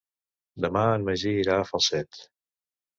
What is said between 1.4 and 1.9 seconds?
irà a